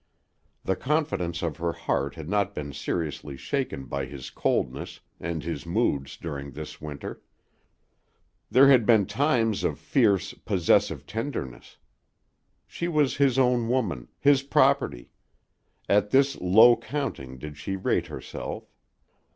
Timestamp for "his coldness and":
4.07-5.43